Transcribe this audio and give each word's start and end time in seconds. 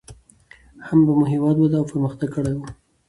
هم 0.87 0.99
به 1.05 1.11
مو 1.17 1.25
هېواد 1.33 1.55
وده 1.59 1.77
او 1.79 1.85
پرمختګ 1.91 2.29
کړى 2.35 2.53
و. 2.55 2.61